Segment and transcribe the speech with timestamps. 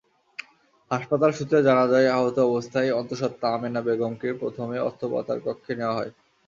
[0.91, 6.11] হাসপাতাল সূত্রে জানা যায়, আহত অবস্থায় অন্তঃসত্ত্বা আমেনা বেগমকে প্রথমে অস্ত্রোপচারকক্ষে নেওয়া হয়।